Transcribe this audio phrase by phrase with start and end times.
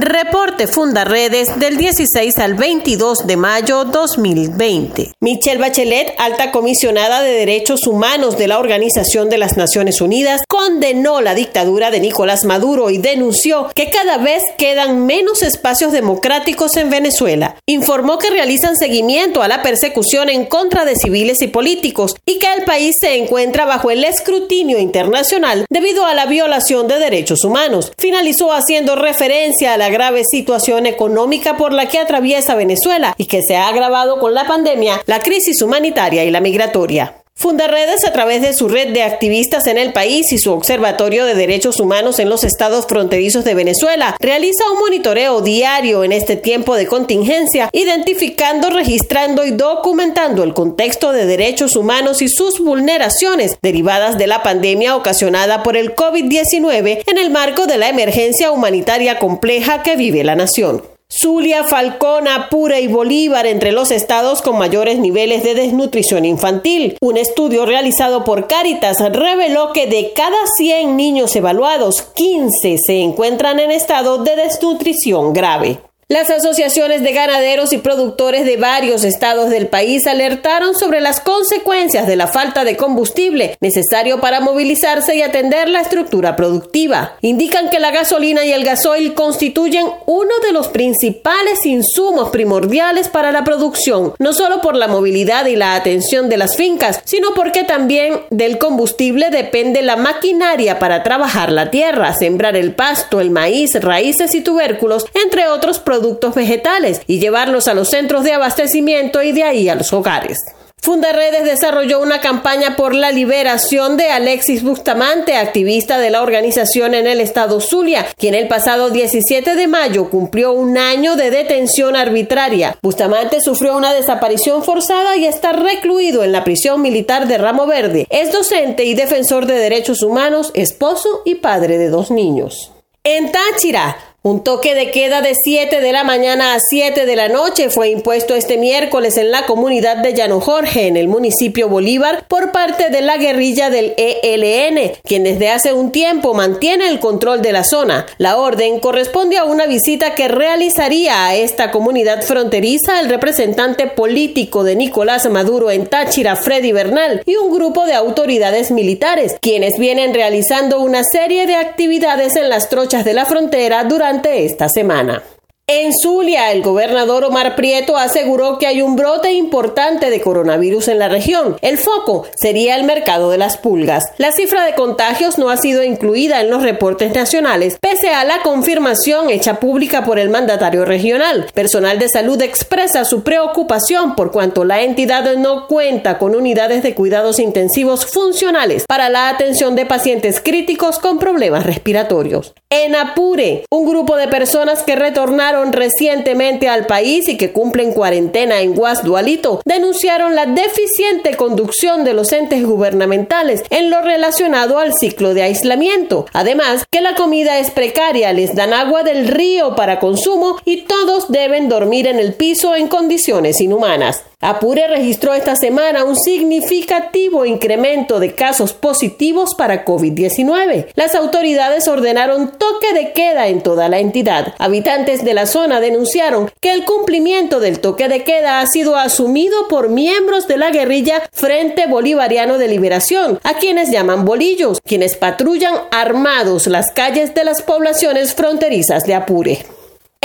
[0.00, 5.12] Reporte Fundaredes del 16 al 22 de mayo 2020.
[5.20, 11.20] Michelle Bachelet, alta comisionada de Derechos Humanos de la Organización de las Naciones Unidas, condenó
[11.20, 16.90] la dictadura de Nicolás Maduro y denunció que cada vez quedan menos espacios democráticos en
[16.90, 17.56] Venezuela.
[17.66, 22.52] Informó que realizan seguimiento a la persecución en contra de civiles y políticos y que
[22.52, 27.92] el país se encuentra bajo el escrutinio internacional debido a la violación de derechos humanos.
[27.98, 33.56] Finalizó haciendo referencia la grave situación económica por la que atraviesa Venezuela y que se
[33.56, 37.25] ha agravado con la pandemia, la crisis humanitaria y la migratoria.
[37.38, 41.34] Fundaredes, a través de su red de activistas en el país y su Observatorio de
[41.34, 46.76] Derechos Humanos en los estados fronterizos de Venezuela, realiza un monitoreo diario en este tiempo
[46.76, 54.16] de contingencia, identificando, registrando y documentando el contexto de derechos humanos y sus vulneraciones derivadas
[54.16, 59.82] de la pandemia ocasionada por el COVID-19 en el marco de la emergencia humanitaria compleja
[59.82, 60.95] que vive la nación.
[61.08, 66.96] Zulia, Falcón, Apure y Bolívar entre los estados con mayores niveles de desnutrición infantil.
[67.00, 73.60] Un estudio realizado por Cáritas reveló que de cada 100 niños evaluados, 15 se encuentran
[73.60, 75.80] en estado de desnutrición grave.
[76.08, 82.06] Las asociaciones de ganaderos y productores de varios estados del país alertaron sobre las consecuencias
[82.06, 87.16] de la falta de combustible necesario para movilizarse y atender la estructura productiva.
[87.22, 93.32] Indican que la gasolina y el gasoil constituyen uno de los principales insumos primordiales para
[93.32, 97.64] la producción, no solo por la movilidad y la atención de las fincas, sino porque
[97.64, 103.74] también del combustible depende la maquinaria para trabajar la tierra, sembrar el pasto, el maíz,
[103.82, 109.22] raíces y tubérculos, entre otros productos productos vegetales y llevarlos a los centros de abastecimiento
[109.22, 110.36] y de ahí a los hogares.
[110.82, 117.06] Fundaredes desarrolló una campaña por la liberación de Alexis Bustamante, activista de la organización en
[117.06, 122.76] el estado Zulia, quien el pasado 17 de mayo cumplió un año de detención arbitraria.
[122.82, 128.06] Bustamante sufrió una desaparición forzada y está recluido en la prisión militar de Ramo Verde.
[128.10, 132.70] Es docente y defensor de derechos humanos, esposo y padre de dos niños.
[133.08, 133.96] En Táchira,
[134.26, 137.90] un toque de queda de 7 de la mañana a 7 de la noche fue
[137.90, 142.90] impuesto este miércoles en la comunidad de Llano Jorge, en el municipio Bolívar, por parte
[142.90, 147.62] de la guerrilla del ELN, quien desde hace un tiempo mantiene el control de la
[147.62, 148.04] zona.
[148.18, 154.64] La orden corresponde a una visita que realizaría a esta comunidad fronteriza el representante político
[154.64, 160.14] de Nicolás Maduro en Táchira, Freddy Bernal, y un grupo de autoridades militares, quienes vienen
[160.14, 165.22] realizando una serie de actividades en las trochas de la frontera durante esta semana.
[165.68, 171.00] En Zulia, el gobernador Omar Prieto aseguró que hay un brote importante de coronavirus en
[171.00, 171.56] la región.
[171.60, 174.04] El foco sería el mercado de las pulgas.
[174.16, 178.42] La cifra de contagios no ha sido incluida en los reportes nacionales, pese a la
[178.42, 181.48] confirmación hecha pública por el mandatario regional.
[181.52, 186.94] Personal de salud expresa su preocupación por cuanto la entidad no cuenta con unidades de
[186.94, 192.54] cuidados intensivos funcionales para la atención de pacientes críticos con problemas respiratorios.
[192.70, 198.60] En Apure, un grupo de personas que retornaron recientemente al país y que cumplen cuarentena
[198.60, 205.34] en Guasdualito denunciaron la deficiente conducción de los entes gubernamentales en lo relacionado al ciclo
[205.34, 206.26] de aislamiento.
[206.32, 211.30] Además, que la comida es precaria, les dan agua del río para consumo y todos
[211.30, 214.24] deben dormir en el piso en condiciones inhumanas.
[214.42, 220.88] Apure registró esta semana un significativo incremento de casos positivos para COVID-19.
[220.94, 224.54] Las autoridades ordenaron toque de queda en toda la entidad.
[224.58, 229.68] Habitantes de la zona denunciaron que el cumplimiento del toque de queda ha sido asumido
[229.68, 235.76] por miembros de la guerrilla Frente Bolivariano de Liberación, a quienes llaman bolillos, quienes patrullan
[235.90, 239.75] armados las calles de las poblaciones fronterizas de Apure.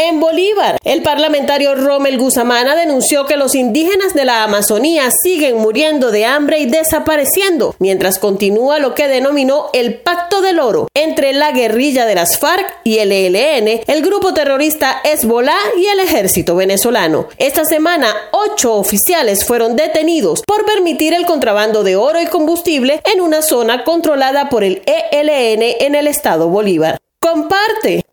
[0.03, 6.09] En Bolívar, el parlamentario Rommel Guzamana denunció que los indígenas de la Amazonía siguen muriendo
[6.09, 11.51] de hambre y desapareciendo, mientras continúa lo que denominó el Pacto del Oro entre la
[11.51, 17.27] guerrilla de las FARC y el ELN, el grupo terrorista Hezbollah y el ejército venezolano.
[17.37, 23.21] Esta semana, ocho oficiales fueron detenidos por permitir el contrabando de oro y combustible en
[23.21, 26.97] una zona controlada por el ELN en el estado Bolívar.
[27.19, 28.03] Comparte.